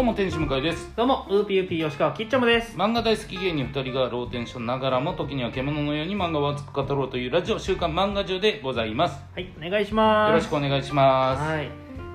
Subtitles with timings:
[0.00, 0.96] どうも天使向井です。
[0.96, 2.74] どうもウーピーウーピー吉川きっちゃむです。
[2.74, 9.22] 漫画大好き芸人2人がローテンションながらも時には獣のように漫画を熱く語ろうというラジオ週刊漫画中でございます。
[9.34, 10.30] はいお願いします。
[10.30, 11.42] よろしくお願いします。
[11.42, 11.68] はい。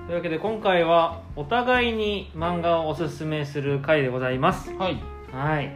[0.08, 4.72] というわけで今回はお互いに漫画をおすすめする回でございます。
[4.72, 5.00] はい。
[5.32, 5.70] はい。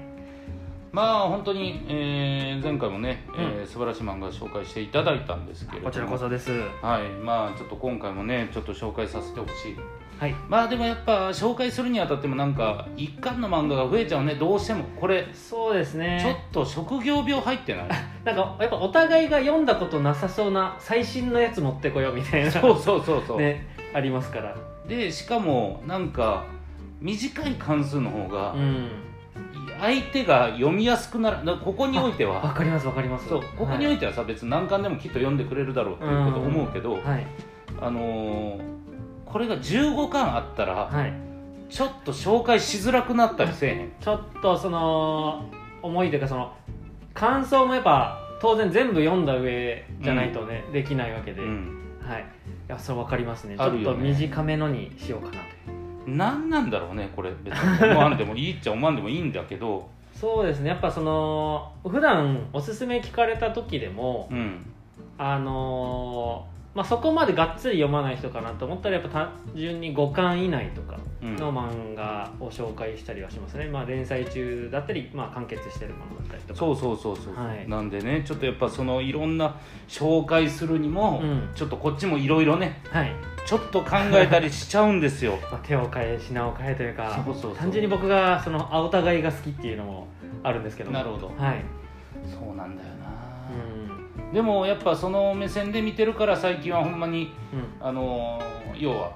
[0.91, 3.67] まあ本当に、えー前回もね、えーうん。
[3.69, 5.91] 素晴らしい漫画を紹介していただいたんですけれども。
[5.91, 6.51] こちらこそです。
[6.83, 7.09] はい。
[7.25, 9.77] まあちょっと今回もねちょっと紹介させてほしい
[10.21, 10.35] はい。
[10.51, 14.35] まあでもやっぱ紹介するにあたってもなんか一巻の漫画が増えちゃうね。
[14.35, 14.85] どうしても。
[15.01, 17.89] これそうですちょっねと職業病入ってない。
[18.23, 22.51] なんかやっぱお互いが読んだことなさそうな最新のやつ持ってこようみたいな。
[22.51, 24.55] そうそうそうそう、ねありますから。
[24.87, 26.45] でしかもなんか
[27.01, 28.91] 短い関数の方がうん。
[29.81, 31.57] 相手が読みやすくなる。
[31.65, 32.43] ここにおいては。
[32.43, 33.27] わかりますわかります。
[33.27, 33.43] そう。
[33.57, 37.03] ここにおいてはさ、別に何巻でもきっと読んでくれるだろうっていうこと思うけど、はい。
[37.03, 37.27] はい。
[37.81, 38.80] あのー
[39.33, 41.13] これが15巻あったらはい。
[41.71, 43.93] ちょっと紹介しづらくなったりせえへん。
[44.01, 45.45] ちょっとその
[45.83, 46.53] 思いというかその
[47.15, 51.81] 感想もやっぱ当然全部読んだ上じゃないとね、できないわけで、うん。
[52.03, 52.23] はい。
[52.23, 52.25] い
[52.69, 53.57] やそれ分かりますね。
[53.57, 55.39] ちょっと短めのにしようかなと。
[56.07, 57.31] 何なんだろうねこれ。
[57.45, 57.85] 別に。
[57.91, 59.89] 思わんでもいいっちゃ思わんでもいいんだけど。
[60.13, 60.71] そうですね。
[60.71, 64.67] やっぱその普段おすすめ聞かれた時でも、うん。
[65.19, 71.37] あのーまあ、そこまでがっつり読まない人かなと思ったらやっぱ単純に5巻以内とかうん。
[71.37, 76.61] の漫画を紹介したりはしますね、まあ、連載中だったり、まあ、完結してるものだったりとか。
[76.61, 77.69] そうそうそうそう、はい。
[77.69, 79.57] なんでねちょっとやっぱそのいろんな
[79.89, 81.51] 紹介するにも、うん。
[81.55, 83.13] ちょっとこっちもいろいろねはい。
[83.45, 85.39] ちょっと考えたりしちゃうんですよ。
[85.51, 87.57] まあ、手を変え品を変えというかそうそうそう。
[87.57, 90.09] 単純に僕がそのお互いが好きっていうのも
[90.43, 90.97] あるんですけども。
[90.97, 91.27] なるほど。
[91.37, 91.63] はい、
[92.25, 93.11] そうなんだよな、
[93.75, 93.80] うん
[94.33, 99.13] でもやっぱその目線で見てるから最近はほんまにうん、あのー要は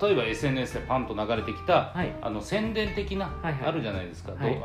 [0.00, 2.10] 例えば SNS でパンと流れてきた、はい。
[2.22, 3.66] あの宣伝的な、はいはい。
[3.66, 4.58] あるじゃないですか、はい。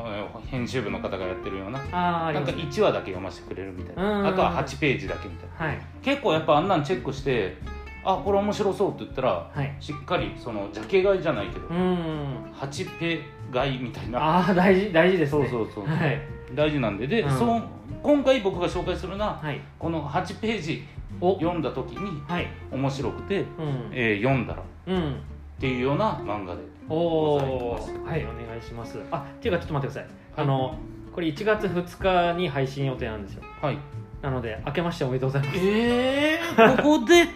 [0.47, 1.79] 編集部の方がやってるような。
[1.79, 5.65] なんかあああります1話だけ読ませてくれるみたいうんなあとは8ページだけみたいな。
[5.65, 5.81] はい。
[6.01, 7.57] 結構やっぱあんなんチェックして
[8.03, 9.75] あこれ面白そうって言ったらはい。
[9.79, 12.51] しっかりそのジャケ買いじゃないけど、うん。
[12.53, 13.21] 8ペ
[13.53, 14.19] 買いみたいな。
[14.19, 15.47] ああ大事大事ですね。
[15.49, 16.21] そうそうそう、はい。
[16.53, 17.07] 大事なんで。
[17.07, 17.37] で、うん。
[17.37, 17.61] その
[18.01, 19.59] 今回僕が紹介するのははい。
[19.77, 20.83] この8ページ
[21.21, 22.47] お読んだ時にはい。
[22.71, 23.45] 面白くて、うん。
[23.91, 25.15] えー読んだらっうん。
[25.59, 27.91] ていうような漫画でおございおます。
[27.91, 28.97] はいお願いします。
[29.11, 30.75] あっていうかちょっと待ってください、あの
[31.13, 33.43] これ1月2日に配信予定なんですよ。
[33.61, 33.77] はい。
[34.21, 35.59] なので明けましておめでとうございます。
[35.61, 37.27] えー、ここで？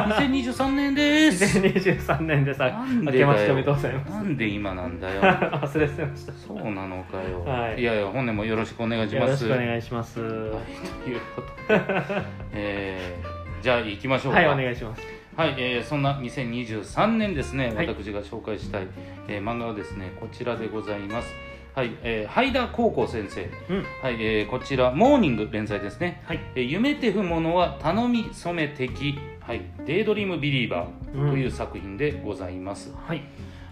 [0.00, 1.58] 2023年です。
[1.58, 3.26] 2023年でさなん明でだよ。
[3.26, 4.10] けましておめでとうございます。
[4.10, 5.22] なんで今なんだよ。
[5.22, 6.32] 忘れてました。
[6.32, 7.82] そうなのかよ、はい。
[7.82, 9.44] やいや本年もよろしくお願いします。
[9.44, 10.20] よろしくお願いします。
[10.20, 10.64] ははい。
[11.04, 11.80] ということで、
[12.52, 14.42] えー、じゃあ行きましょうか。
[14.42, 15.02] いお願いします。
[15.34, 17.86] はい、えーそんな2023年ですね、はい。
[17.86, 18.86] 私が紹介したい、
[19.28, 23.48] えー漫画はですねこちらでございますはい、えー、ハイダ高校先生。
[23.70, 23.84] うん。
[24.02, 26.22] はい、えーこちらモーニング連載ですね。
[26.26, 26.40] はい。
[26.54, 33.22] えー夢てふものは頼み染め敵はいデイドリームビリーバーという作品でございます、はい。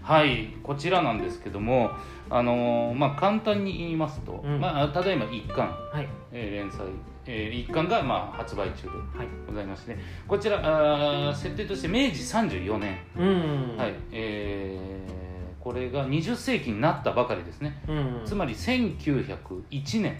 [0.01, 1.91] はいこちらなんですけども
[2.31, 4.59] あのーまあ簡単に言いますと、うん。
[4.59, 6.07] まあただいま1巻、はい。
[6.31, 6.87] えー連載、
[7.27, 9.27] え1巻がまあ発売中ではい。
[9.45, 9.95] ございまして、
[10.27, 13.77] こちらあー設定として明治34年、うん。
[13.77, 15.30] はいえー
[15.63, 18.21] これが20世紀になったばかりですね、うん。
[18.25, 20.17] つまり1901年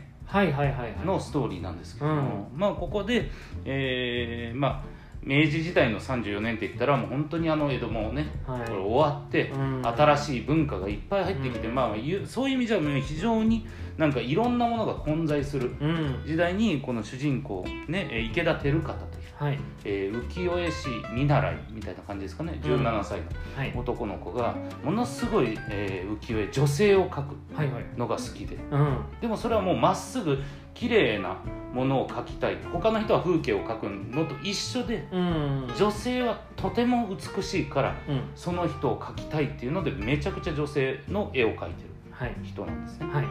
[1.06, 3.30] のストーリーなんですけども、まあここで、
[3.66, 8.62] えーまあ明治時代の34年って言ったらもう本当にあの江戸もね、はい。
[8.62, 9.82] これ終わって、うん。
[9.86, 11.76] 新しい文化がいっぱい入ってきて、うん。
[11.76, 19.60] まあゆそういう意味じゃ非常になんかいろんなものが混在するうん時代にこの主人公ねえー池田輝方という、はい。
[19.84, 22.60] えー浮世絵師見習いみたいな感じですかね。
[22.62, 23.22] 17歳
[23.56, 23.74] はい。
[23.74, 27.84] の男の子がものすごい、えー浮世絵女性を描くはいはい。
[27.98, 28.56] のが好きで。
[28.70, 28.98] うん。
[29.20, 30.38] でもそれはもうまっすぐ
[30.76, 31.36] 綺麗な
[31.74, 32.58] ものを描きたい。
[32.72, 33.84] 他の人は風景を描く
[34.16, 35.68] のと一緒でうん。
[35.76, 38.22] 女性はとても美しいからうん。
[38.36, 41.72] その人を描きたいっていうのでめちゃくちゃ女性の絵を描いてる
[42.12, 42.36] はい。
[42.44, 43.08] 人なんですね。
[43.12, 43.26] はい。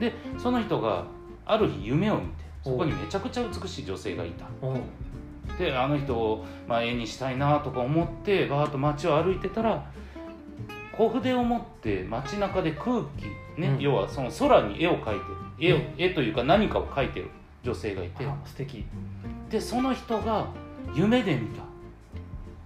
[0.00, 1.04] でその人が
[1.44, 4.46] ある日夢を見てそこにめちゃくちゃ美しい女性がいた
[5.58, 9.84] であの人を、まあ、絵にしたいなとか思ってバーッと街を歩いてたら
[10.96, 13.26] 小筆を持って街中で空気
[13.60, 13.80] ね、うん。
[13.80, 15.20] 要はその空に絵を描いてる。
[15.58, 15.82] 絵を、うん。
[15.98, 17.30] 絵というか何かを描いてる
[17.62, 18.24] 女性がいて。
[18.24, 18.84] あ素敵。
[19.50, 20.46] でその人が
[20.94, 21.62] 夢で見た。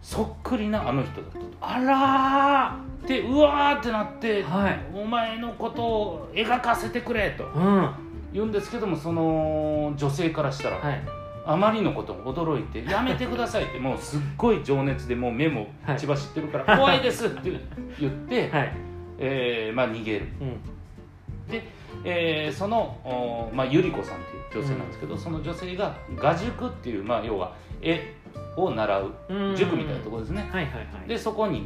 [0.02, 1.44] そっくりなあの人だったと。
[1.60, 2.76] あら
[3.06, 4.80] でうわーってなって、はい。
[4.94, 7.82] お前のことを描かせてくれとーうん。
[7.82, 7.98] は
[8.32, 11.02] 言うんですけどもその女性からしたら、い
[11.50, 17.50] あまりのことに驚いて「やめてください」ってもうすっごい情熱でもう目も血走ってるから「怖いです」って
[17.98, 18.72] 言って はい。
[19.18, 20.26] えーまあ、逃げる。
[20.40, 21.50] うん。
[21.50, 21.66] で、
[22.04, 24.18] えーその、おまあ、ゆり子さんっ
[24.50, 27.52] ていう女性なんですけど、その女性が画塾っていう、まあ、要は
[27.82, 28.14] 絵
[28.56, 29.56] を習ううん。
[29.56, 31.08] 塾みたいなところですね、はいはいはい。
[31.08, 31.64] でそこに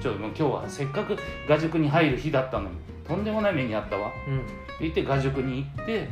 [0.00, 1.16] ちょもう今日はせっかく
[1.46, 2.76] 画塾に入る日だったのに
[3.06, 4.10] とんでもない目にあったわ。
[4.26, 4.38] うん。
[4.38, 4.48] って
[4.80, 6.08] 言って画塾に行って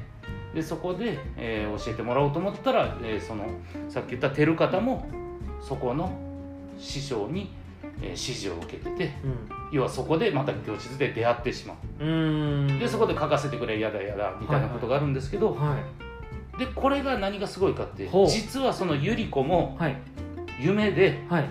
[0.55, 3.47] でそこで、えー教えてもらおうと思ったら、えーその
[3.88, 5.06] さっき言った照方も
[5.61, 6.11] そこの
[6.79, 7.50] 師匠に、
[8.00, 9.12] えー指示を受けてて
[9.73, 12.05] 要はそこでまた教室で出会ってしまう。
[12.05, 12.11] うん。
[12.11, 19.96] うんでそこで書かせてくれやだやだみたいなことがあるんですけど、はいでこれが何がすごいかって実はそのゆり子もはい。
[20.61, 21.44] 夢ではい。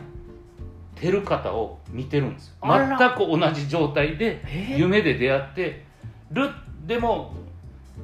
[1.02, 2.56] 照方を見てるんですよ。
[2.62, 4.78] 全く同じ状態でえー？
[4.78, 5.86] 夢で出会って
[6.32, 6.50] る。
[6.86, 7.34] でも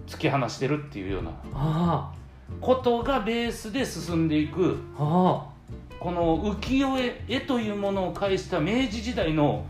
[0.08, 2.14] 突き放してるっていうようなあ
[2.62, 4.78] ことがベースで進んでいく。
[4.98, 9.66] この浮世絵絵というものを介した明治時代の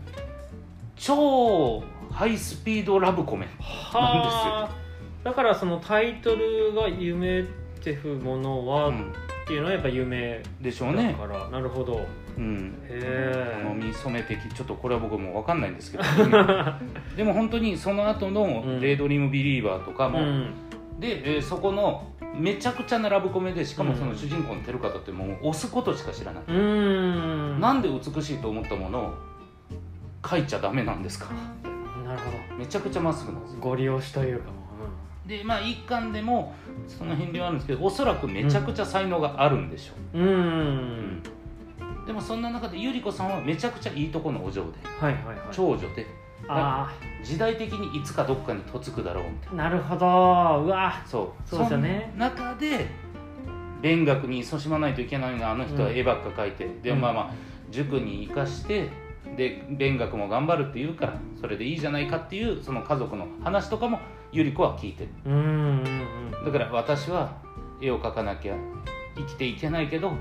[0.96, 3.62] 超ハイスピードラブコメあ
[3.98, 4.70] はあ。
[5.24, 7.42] だからそのタイトルが「夢っ
[7.82, 9.12] てふものは」っうん。
[9.46, 12.04] ていうのはやっぱ夢だでしょうね、から、なるほど
[12.36, 16.04] うん、へこのえ見染め的ちょっとこれは僕も分かんないんですけど。
[17.16, 20.50] でも本当にその後のうん「デイドリームビリーバー」とかも、うん。
[21.00, 27.60] で、えーそこのめちゃくちゃなラブコメでしかもそのうん主人公の照方ってもう押すことしか知らない、うーん。
[27.60, 29.14] なんで美しいと思ったものを
[30.28, 31.26] 書いちゃダメなんですか？
[32.04, 32.18] なる
[32.50, 34.56] ほめちゃくちゃまっすぐなんですご利用しというかも
[35.26, 36.54] でまあ一巻でも
[36.86, 40.26] その片鱗はあるんですけどおそらくめちゃくちゃ才能があるんでしょうんう。
[40.26, 41.22] う、ん
[42.06, 45.36] でもそんな中でゆり子さんはめちゃくちゃいいとこのお嬢ではいはいはい。
[45.50, 46.06] 長女で
[46.48, 46.94] あ
[47.24, 50.06] 時代的にいつかどっかに嫁ぐだろうみたいあなるほど。
[50.06, 51.00] うわ。
[51.02, 51.48] なそう。
[51.48, 52.10] そうですよね。
[52.12, 52.86] その中で
[53.82, 57.00] 勉学に勤しまないといけないのにあの人は絵ばっか描いて、でうん。
[57.00, 57.30] まあまあ
[57.70, 58.90] 塾に生かして
[59.36, 63.98] で勉学も頑張るって言うからそれでいいじゃないかっていうその家族の話とかも
[64.30, 65.10] ゆり子は聞いてる。
[65.24, 66.44] うんうん。
[66.44, 67.32] だから私は
[67.80, 68.54] 絵を描かなきゃ
[69.16, 70.12] 生きていけないけど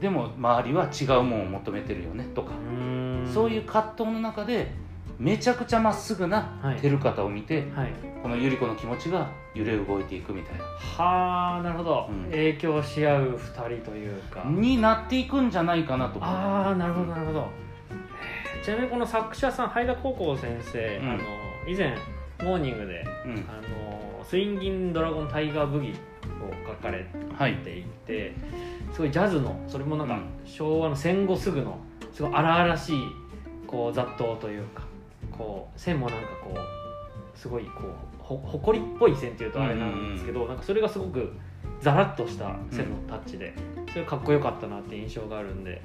[0.00, 2.50] でも周りは違うものを求めてるよねとか。
[2.52, 3.30] うん。
[3.32, 4.72] そういう葛藤の中で
[5.18, 6.78] めちゃくちゃまっすぐなはい。
[6.80, 7.92] 照方を見て、はい。
[8.22, 10.64] このゆり子の気持ちが揺れ動いていくみたいな。
[10.64, 12.30] はあなるほど、うん。
[12.30, 14.42] 影響し合う二人というか。
[14.46, 17.48] になっていくんじゃないかなとああなるほどなるほど。
[17.90, 21.10] えーちなみにこの作者さん灰田高校先生、うん。
[21.10, 21.20] あの
[21.68, 21.96] 以前
[22.42, 23.44] モーニングでうん。
[23.48, 25.92] あのスインギンドラゴンタイガーブギを
[26.66, 27.06] 書かれ
[27.36, 27.84] はいてい。
[28.06, 28.34] て
[28.92, 30.22] すごいジャズのそれもなんかうん。
[30.44, 31.78] 昭和の戦後すぐの
[32.12, 32.98] すごい荒々しい
[33.66, 34.82] こう雑踏というか
[35.30, 41.32] こう線もなんかこうすごいこうほ誇りっぽい線っていうとあれなんですけど、なんかそれがすごく
[41.80, 43.54] ザラッとした線のタッチで、
[43.90, 45.82] それかっこよかったなって印象があるんで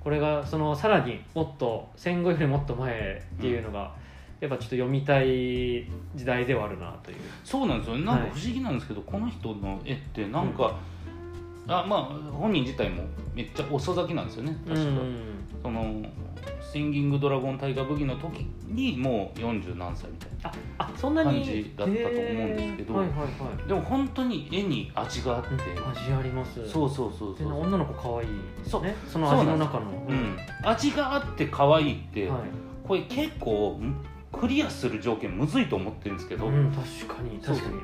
[0.00, 3.94] これがそのさらにもっと戦後よりもっと前っていうのが、
[4.40, 7.16] やっぱちょっと読みたい時代ではあるなという。
[7.44, 8.04] そうなんですよね。
[8.04, 10.76] なんかはい不思議なんですけど、この人の絵ってなんか、
[11.66, 13.04] あまあ本人自体も
[13.34, 14.56] めっちゃ遅咲きなんですよね。
[14.66, 15.14] 確か、うん
[15.60, 16.02] その
[16.72, 21.42] シンギングドラゴンタイガーブギの時にもう40何歳みたいなああそんなに？
[21.42, 23.26] 感じだったと思うんですけどはいはいは
[23.64, 23.68] い。
[23.68, 26.68] でも本当に絵に味があって、味あります。
[26.68, 28.28] そうそうそうでそう、女の子可愛い
[28.64, 28.94] そうね。
[29.08, 29.90] その味の中の。
[30.08, 32.40] うん、味があって可愛いって、はい。
[32.86, 33.80] これ結構
[34.32, 37.74] クリアする条件むずいと思ってるんですけど、うん、確かに確かに。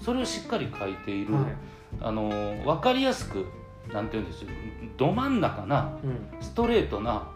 [0.00, 1.52] それをしっかり書いている、うんはい。
[2.00, 2.28] あの
[2.64, 3.46] 分かりやすく
[3.92, 4.50] なんていうんですよ。
[4.96, 6.42] ど真ん中なうん。
[6.42, 7.28] ストレートな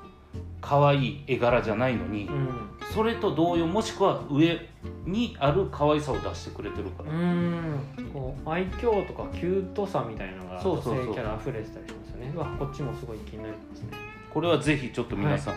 [0.61, 2.49] 可愛い絵柄じゃないのに、うん。
[2.95, 4.69] それと同様もしくは上
[5.05, 7.79] にある可愛さを出してくれてるから、うん。
[8.13, 12.33] こう愛嬌とかキュートさみたいなのがそうそうキャラ溢れてたりしますよね。
[12.35, 13.89] うわこっちもすごい気になりますね。
[14.33, 15.55] これはぜひちょっと皆さん、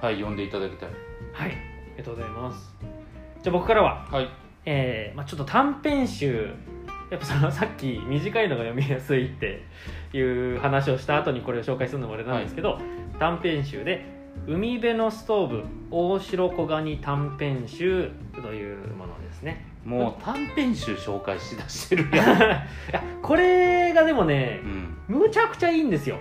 [0.00, 0.14] はい。
[0.14, 0.88] 読んでいただきたい。
[1.32, 1.52] はい。
[1.52, 2.74] ありがとうございます。
[3.42, 4.28] じゃあ僕からははい。
[4.64, 6.50] えーまあ、ちょっと短編集。
[7.10, 9.64] やっぱその さっき短いのが読みやすいって
[10.12, 12.78] いう話をした後にこれを紹介するのもあれなんですけど、
[13.18, 14.04] 短編集で
[14.46, 18.10] 「海辺のストーブ大城小ガニ短編集」
[18.42, 19.66] というものですね。
[19.84, 22.40] もう短編集紹介しだしてるやん、 い
[22.92, 24.60] やこれがでもね
[25.08, 26.18] うん、むちゃくちゃいいんですよ。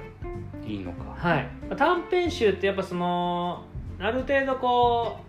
[0.65, 1.03] いいのか。
[1.17, 1.47] はい。
[1.75, 3.65] 短編集ってやっぱその
[3.99, 5.26] ある程度こう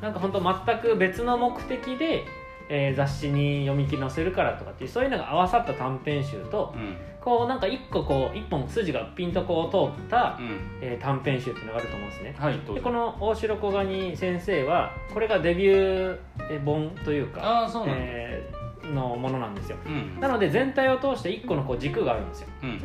[0.00, 2.24] なんか本当全く別の目的で、
[2.68, 6.96] えー雑誌に読み切り載せるからとかっていうそういうのが合わさった短編集とうん。
[7.20, 10.60] こうなんか一個こう一本筋がピンとこう通った、うん。
[10.80, 12.34] えー短編集っていうのがあると思うんですね。
[12.38, 18.58] はいでこの大城小ガニ先生はこれがデビュー本というか、ああそうなんだ、えー
[18.94, 19.76] のものなんですよ。
[19.84, 22.48] うんなので全体を通して一個のこう軸があるんですよ。
[22.62, 22.80] うん。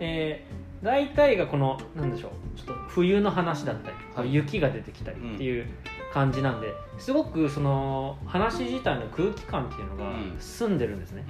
[0.00, 4.34] えー大体がこのなんでしょうちょっと冬の話だったり、はい。
[4.34, 5.66] 雪が出てきたりっていう
[6.12, 10.36] 感じなんですごくその話自体の空気感っていうのがうん。
[10.38, 11.24] 澄んでるんですね、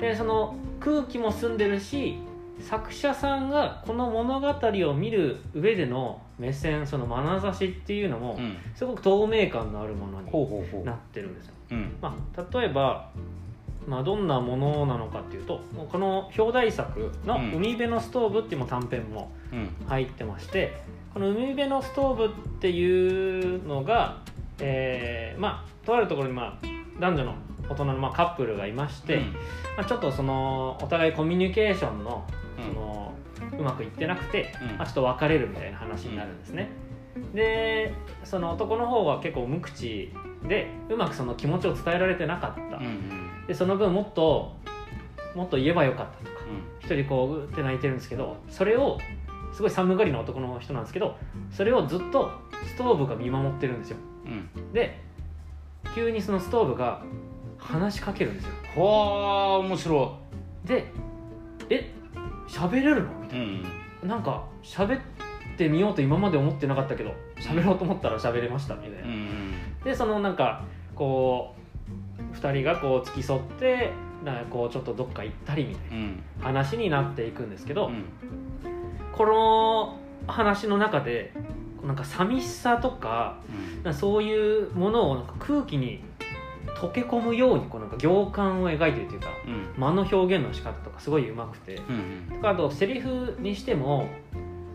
[0.00, 2.18] でその空気も澄んでるし
[2.60, 4.48] 作者さんがこの物語
[4.88, 8.38] を見る上での目線その眼差しっていうのも
[8.74, 11.96] すごく透明感のあるものになってるんですよ、うん。
[12.00, 13.10] まあ、例えば、
[13.86, 15.60] まあ、どんなものなのかっていうと
[15.90, 19.86] この表題作のうん「海辺のストーブ」っていう短編もうん。
[19.86, 20.80] 入ってまして
[21.16, 22.28] この海辺のストーブっ
[22.60, 24.18] ていうのが、
[24.60, 26.66] えーまあとあるところに、まあ、
[27.00, 27.34] 男女の
[27.70, 29.22] 大人のまあカップルがいまして、
[29.78, 32.22] まあ、ちょっとそのお互いコミュニケーションの
[32.58, 32.64] うん。
[32.64, 33.14] その
[33.58, 34.76] うまくいってなくて、うん。
[34.76, 36.68] まあ、ちょっと別れるみたいな話になるんですね。
[37.32, 40.12] でその男の方は結構無口
[40.46, 43.46] でうまくその気持ちを伝えられてなかった、うんうん。
[43.46, 44.54] でその分もっと
[45.34, 46.86] もっと言えばよかったとかうん。
[46.86, 48.98] 一人こううって泣いてるんですけどそれを
[49.56, 51.16] すごい寒がりの男の人なんですけど
[51.50, 52.30] それをずっと
[52.66, 53.96] ストーブが見守ってるんですよ。
[54.26, 54.72] うん。
[54.74, 55.00] で
[55.94, 57.02] 急にそのストーブが
[57.56, 58.52] 話しかけるんですよ。
[58.76, 60.18] はあ面白
[60.66, 60.84] で
[61.70, 61.90] え
[62.46, 63.08] 喋れるの？
[63.22, 63.62] みたいいん。
[64.02, 65.00] ななんか喋っ
[65.56, 69.54] てみようと今まで思ってなかったけど喋ろうと思ったら喋れましたみたいな、うんうん。
[69.82, 71.54] でそのなんかこ
[72.30, 73.90] う2人がこう付き添って
[74.22, 76.22] なんかこうちょっとどっか行ったりみたいうん。
[76.40, 78.04] な話になっていくんですけど、うん
[79.16, 81.32] この話の中で
[81.82, 83.38] なんか寂しさとか
[83.92, 86.02] そういうものをなんか空気に
[86.76, 89.80] 溶け込むようにこうなんか行間を描いてるというかうん。
[89.80, 91.74] 間の表現の仕方とかすごい上手くて。
[91.76, 94.08] うんとかあとセリフにしても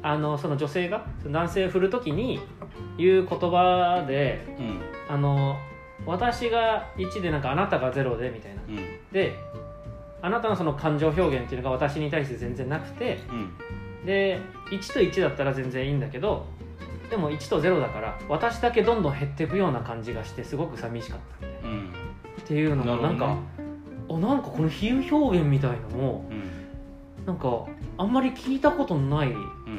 [0.02, 2.40] あのその女性が男性を振る時に
[2.98, 4.80] 言う言葉でうん。
[5.14, 5.58] あの
[6.06, 8.62] 私が1でなんかあなたが0でみたいな。
[8.68, 8.78] うん。
[9.12, 9.36] で
[10.24, 13.54] あなたのその感情表現っていうのが私に対して全然なくてうん
[14.06, 14.40] で
[14.72, 16.46] 1と1だったら全然いいんだけど
[17.10, 21.90] でも1と0だから私だけどんどん減っていくような感じがしてすごく寂しかったみたいなうん。
[22.42, 23.38] っていうのもなんか、
[24.10, 27.26] あなんかこの比喩表現みたいのもうん。
[27.26, 27.66] なんか
[27.98, 29.34] あんまり聞いたことのない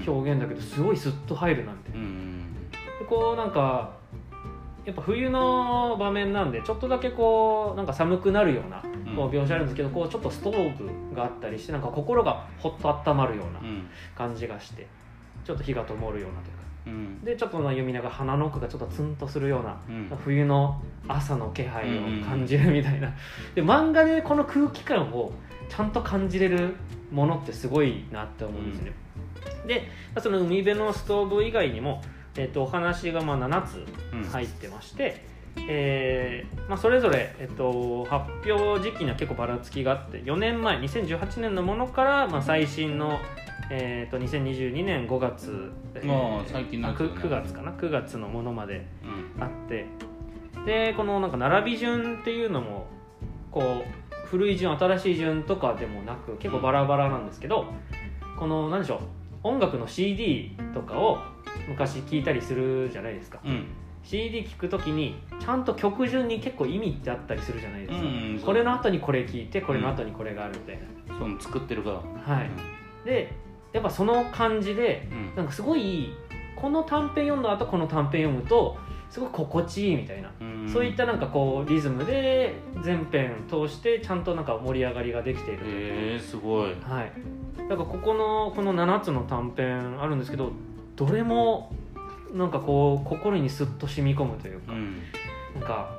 [0.07, 2.45] 表現だけどすごいスッと入るなみたいなうん。
[3.09, 3.97] こうなんか
[4.85, 9.17] やっぱ冬の場面なんでちょっとだけこうなんか寒くなるようなうん。
[9.17, 13.89] こう描写あるんですけどこうちょっとストーブがあったりしてなんか心がほっと温まるようなうん。
[14.17, 14.87] 感じがして
[15.45, 16.63] ちょっと火が灯るようなというか。
[16.87, 17.25] うん。
[17.25, 20.19] でちょっとまあ読みながら鼻の奥がちょっとツンとするようなうん。
[20.25, 23.13] 冬の朝の気配を感じるみたいな、
[23.55, 25.33] で漫画でこの空気感を
[25.69, 26.75] ちゃんと感じれる
[27.11, 28.93] ものってすごいなって思うんですね、
[29.67, 29.81] で
[30.15, 32.03] まあその海辺のストーブ以外にも、
[32.37, 35.25] えっとお話がまあ7つうん入ってまして、
[35.69, 43.19] えーまあ、それぞれ、えっと、発表時期には結構ばらつきがあって4年前2018年のものから、まあ、最新の、
[43.71, 47.11] えー、と2022年5月、えーまあ最近のやつだね。
[47.13, 48.87] 9, 月かな？9月のものまで
[49.37, 49.43] うん。
[49.43, 49.87] あって。
[50.67, 52.87] でこのなんか並び順っていうのも
[53.51, 57.67] こう古い順新しい順とかでもなく結構バラバラなんですけど、
[58.39, 58.99] この何でしょう
[59.43, 61.19] 音楽の CD とかを
[61.69, 63.41] 昔聞いたりするじゃないですか。
[63.45, 63.67] うん
[64.05, 70.79] CD 聞くときにちゃんと曲順に結構意味ってあったりするじゃないですか、うんこれの後にこれ聞いてこれの後にこれがあるみたい
[71.19, 72.51] その作ってる側な、はい。
[73.05, 73.33] で
[73.73, 75.37] やっぱその感じでうん。
[75.37, 76.13] なんかすごい
[76.57, 78.77] この短編読んだ後この短編読むと
[79.11, 80.69] すごく心地いいみたいな、うん。
[80.69, 86.75] そういったなんかこうリズムで全編通してちゃんとなんか盛り上がりができているへえすごい。
[86.77, 87.13] か、はい、
[87.69, 90.53] だからここのこの7つの短編あるんですけど
[90.97, 91.73] どれも
[92.33, 95.03] なんかこう心にスッと染み込むというか、うん。
[95.55, 95.91] なんか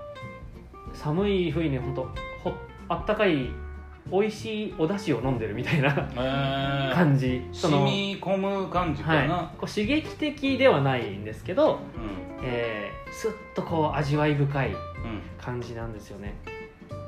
[0.93, 2.01] 寒い冬に本当
[2.43, 2.53] ほ
[2.89, 3.49] あったかい
[4.11, 6.93] 美味しいお出汁を飲んでるみたいなえー。
[6.93, 12.45] 感じ、染み込む感じかな、はい、こう刺激的ではないんですけど、うん。
[12.45, 14.77] えー、スッとこう味わい深いうん。
[15.37, 16.35] 感じなんですよね。
[16.89, 16.99] もう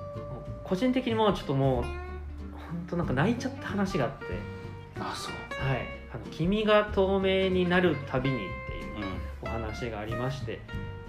[0.64, 1.92] 個人的にもうちょっともう本
[2.90, 4.26] 当なんか泣いちゃった話があって。
[5.00, 5.68] あそう。
[5.68, 5.82] はい。
[6.14, 8.40] あの「君が透明になるたびに」
[9.46, 10.60] お話がありまして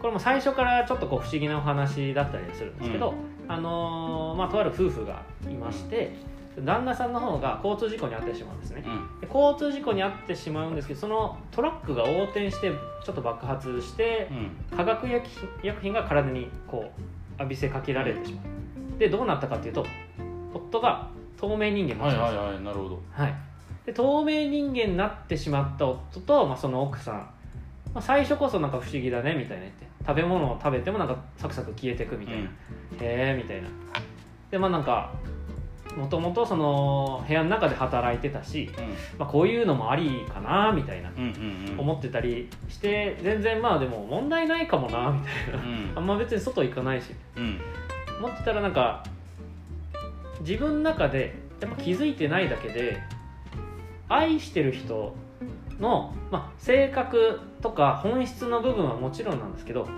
[0.00, 3.14] これも最初からちょっとこう不思議なお話だったりするんですけど、
[3.48, 6.12] あのーまあ、とある夫婦がいまして
[6.64, 8.82] 旦那さんの方が交通事故に遭ってしまうんですね。
[8.86, 9.20] うん。
[9.20, 12.70] で交通事故に遭ってしまうんですけどそのトラックが横転して
[13.04, 14.28] ちょっと爆発して
[14.70, 14.76] うん。
[14.76, 17.00] 化学薬品薬品が体にこう
[17.38, 18.98] 浴びせかけられてしまう。
[18.98, 19.86] でどうなったかっていうと
[20.54, 23.02] 夫が透明人間になっはいちゃうんですよはいはいなるほど。
[23.12, 23.34] はい、
[23.84, 27.30] で透明人間になってしまった夫と、まあ、その奥さん、
[27.96, 29.86] まあ、最初こそなんか不思議だねみたいな言って。
[30.06, 32.48] 食べ物を食べてもなんかサクサク消えてくみたいな、うん。
[32.48, 32.50] へ
[33.00, 33.68] えみたいな。
[34.50, 35.14] でまあなんか
[35.96, 38.68] もともとその部屋の中で働いてたし、
[39.18, 41.80] まあ、こういうのもありかなみたいなうんうんうん。
[41.80, 45.64] 思ってたりして全然まあでも問題ないかもなみたいな。
[45.64, 45.92] うん。
[45.96, 47.14] あんま別に外行かないし。
[47.34, 47.58] うん。
[48.18, 49.04] 思ってたらなんか
[50.40, 53.00] 自分の中でやっぱ気づいてないだけで
[54.10, 55.16] 愛してる人
[55.80, 59.88] の、まあ、性格とか本質の部分はもちろんなんですけど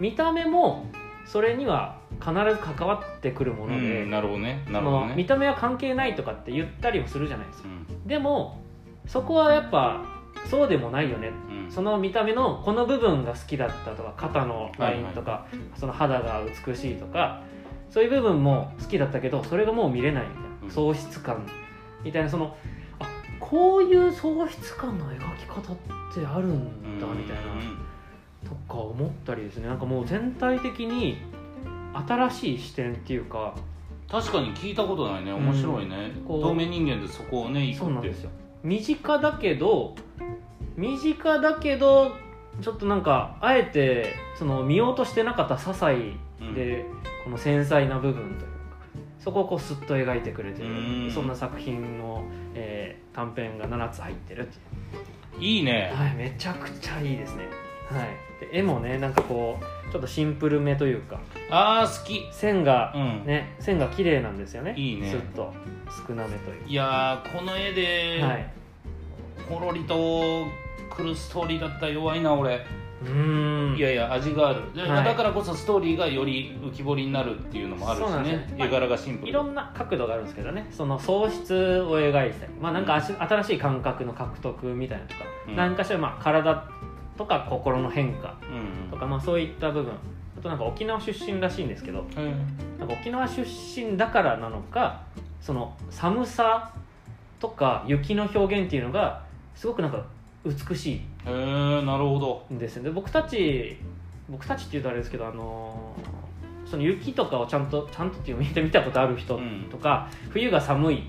[0.00, 0.86] 見た目も
[1.26, 4.62] それには必ず関わってくるもうので、んなるほどね。
[4.68, 5.08] なそるほどね。
[5.10, 7.68] の見た目は関係ないとかって言ったりもするじゃないですか。
[7.68, 8.06] うん。
[8.06, 8.60] でも
[9.06, 10.02] そこはやっぱ
[10.50, 11.30] そうでもないよね。
[11.48, 11.70] うん。
[11.70, 17.42] その見た目のこの部分が好きだったとか肩のラインとか、その肌が美しいとか
[17.90, 20.70] そういう部分も好きだったけどそれがもう見れないみたいな、うん。
[20.70, 21.46] 喪失感
[22.02, 22.54] みたいなそのあ
[23.54, 25.76] こういう喪失感の描き方っ
[26.12, 27.42] てあるんだみたいな、
[28.44, 29.68] とか思ったりですね。
[29.68, 31.18] なんかもう全体的に
[31.94, 33.54] 新しい視点っていうか。
[34.10, 35.32] 確かに聞いたことないね。
[35.32, 36.42] 面白いね、こう。
[36.42, 37.78] 透明人間でそこをね行くって。
[37.78, 38.30] そうなんですよ。
[38.64, 39.94] 身近だけど
[40.76, 42.16] 身近だけど
[42.60, 45.96] ちょっとなんかあえてその見ようとしてなかった些細
[46.54, 46.86] で、
[47.22, 48.53] この繊細な部分というか
[49.24, 51.06] そこをこうスッと描いてくれてうん。
[51.06, 52.22] るそんな作品の、
[52.54, 54.58] えー短編が7つ入ってるって
[55.38, 55.88] いいいね。
[55.94, 57.44] う、はい、めちゃくちゃいいですね、
[57.88, 58.08] はい、
[58.40, 59.56] で絵もねなんかこ
[59.88, 61.20] うちょっとシンプルめというか。
[61.48, 62.28] あー好き。
[62.32, 63.24] 線がうん。
[63.24, 64.74] ね線が綺麗なんですよね。
[64.76, 65.10] いいね。
[65.10, 65.54] スッと
[66.08, 68.50] 少なめといういやーこの絵で、はい。
[69.48, 70.46] ほろりと
[70.90, 72.66] 来るストーリーだったら弱いな俺、
[73.76, 74.74] いやいや味がある。
[74.74, 75.04] ではい。
[75.04, 78.46] だからこそストーリーがより浮き彫りになるっていうのもあるしね。
[78.56, 79.28] ね絵柄がシンプル。
[79.30, 80.66] いろんな角度があるんですけどね。
[80.70, 85.56] その喪失を描いたりまあなんかあし新しい感覚の獲得みたいなとか、うん。
[85.56, 86.68] 何かしらまあ体
[87.16, 88.90] とか心の変化うん。
[88.90, 89.92] とかまあそういった部分。
[90.38, 92.06] あとなんか沖縄出身らしいんですけど。
[92.16, 92.78] うん。
[92.78, 95.02] なんか沖縄出身だからなのか
[95.40, 96.72] その寒さ
[97.38, 99.22] とか雪の表現っていうのが
[99.54, 100.04] すごくなんか
[100.44, 100.94] 美しい。
[100.94, 102.46] へえなるほど。
[102.54, 103.76] んですよね僕たち
[104.28, 106.24] 僕たちっていうとあれですけどあのー
[106.70, 109.68] その雪とかをちゃんとちゃんとっていう見て見たことある人うん。
[109.70, 111.02] とか、冬が寒い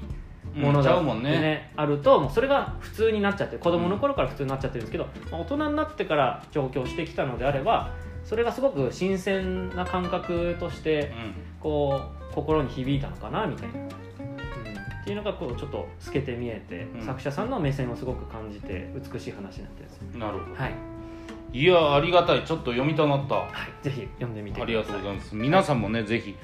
[0.53, 1.31] ものうんちゃだってうもんね。
[1.31, 11.13] ねあるともうそれが普通になっちゃって子供の頃から普通になっちゃってるんですけど、まあ大人になってから上京してきたのであればそれがすごく新鮮な感覚として
[11.59, 13.89] こう心に響いたのかなみたいな、うん、
[15.05, 17.05] っていうのがこうちょっと透けて見えて、うん。
[17.05, 20.55] 作者さんの目線をすごく感じて美しい話になってるなるほど。
[20.55, 20.73] はい、
[21.53, 22.43] いやありがたい。
[22.43, 23.35] ちょっと読みたなった。
[23.35, 23.45] は
[23.81, 24.75] い、ぜひ読んでみてください。
[24.75, 25.35] ありがとうございます。
[25.35, 26.35] 皆さんもねぜひ。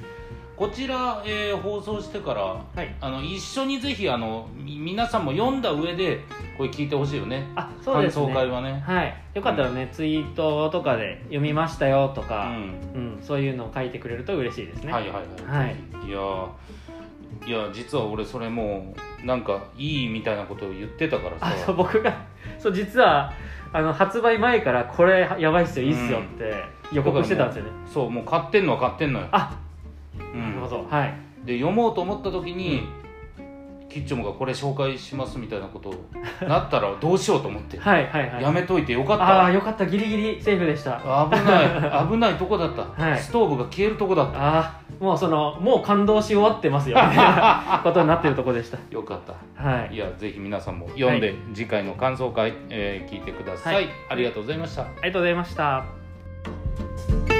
[0.56, 2.96] こちら、えー放送してからはい。
[3.02, 6.20] あの一緒にぜひあのみ皆さんも読んだ上で
[6.56, 7.48] これ聞いてほしいよね。
[7.56, 8.84] あそうです感想会ねはね。
[8.86, 9.16] はい。
[9.34, 12.54] よかったらね、ツイートとかで読みましたよとうか、ん。
[12.94, 14.94] うんそういうのを書いてくれると嬉しいですね。
[14.94, 15.66] はいはいはい。
[15.66, 15.76] はい。
[16.08, 16.48] いやー
[17.46, 22.26] いや実は俺それもうなんかいいみたいなことを言ってたからあそうさ僕が
[22.60, 23.34] そう実は
[23.74, 29.58] あの発売前からこれやばいっすよいいっすよって予告してたんですよね、そうもう買ってんのは買ってんのよ、あ
[30.18, 31.14] うなるほん、どはい。
[31.46, 32.84] で読もうと思った時に、
[33.92, 35.94] キッチョモがこれ紹介しますみたいなこと
[36.46, 38.44] なったらどうしようと思って、 はいはいはい。
[38.44, 39.86] やめといてよかっああたよかった。
[39.86, 41.02] ギリギリセーフでした。
[41.04, 42.08] あ危ない。
[42.08, 43.20] 危ないとこだった、 はい。
[43.20, 44.60] ストーブが消えるとこだった。
[44.60, 46.96] あーもうそのもう感動し終わってますよ。
[46.96, 48.78] みたいなことになってるとこでした。
[48.92, 49.34] よかった。
[49.62, 49.96] はい。
[49.96, 53.90] いやぜひ皆さんも読んで、次回の感想会、えー聞いてください、はい。
[54.10, 54.84] ありがとうございました。
[54.84, 57.31] ありがとうございました